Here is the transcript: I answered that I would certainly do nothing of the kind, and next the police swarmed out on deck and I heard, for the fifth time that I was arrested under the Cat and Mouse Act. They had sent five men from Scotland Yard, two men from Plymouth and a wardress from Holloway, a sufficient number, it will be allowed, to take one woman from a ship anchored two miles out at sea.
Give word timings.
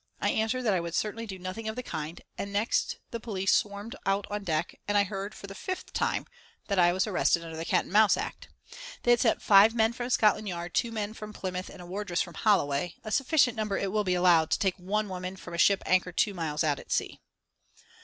I 0.19 0.31
answered 0.31 0.63
that 0.63 0.73
I 0.73 0.79
would 0.79 0.95
certainly 0.95 1.27
do 1.27 1.37
nothing 1.37 1.67
of 1.67 1.75
the 1.75 1.83
kind, 1.83 2.21
and 2.35 2.51
next 2.51 2.97
the 3.11 3.19
police 3.19 3.53
swarmed 3.53 3.95
out 4.03 4.25
on 4.31 4.43
deck 4.43 4.79
and 4.87 4.97
I 4.97 5.03
heard, 5.03 5.35
for 5.35 5.45
the 5.45 5.53
fifth 5.53 5.93
time 5.93 6.25
that 6.69 6.79
I 6.79 6.91
was 6.91 7.05
arrested 7.05 7.43
under 7.43 7.55
the 7.55 7.65
Cat 7.65 7.83
and 7.83 7.93
Mouse 7.93 8.17
Act. 8.17 8.49
They 9.03 9.11
had 9.11 9.19
sent 9.19 9.41
five 9.43 9.75
men 9.75 9.93
from 9.93 10.09
Scotland 10.09 10.49
Yard, 10.49 10.73
two 10.73 10.91
men 10.91 11.13
from 11.13 11.33
Plymouth 11.33 11.69
and 11.69 11.83
a 11.83 11.85
wardress 11.85 12.19
from 12.23 12.33
Holloway, 12.33 12.95
a 13.03 13.11
sufficient 13.11 13.55
number, 13.55 13.77
it 13.77 13.91
will 13.91 14.03
be 14.03 14.15
allowed, 14.15 14.49
to 14.49 14.57
take 14.57 14.75
one 14.79 15.07
woman 15.07 15.35
from 15.35 15.53
a 15.53 15.59
ship 15.59 15.83
anchored 15.85 16.17
two 16.17 16.33
miles 16.33 16.63
out 16.63 16.79
at 16.79 16.91
sea. 16.91 17.19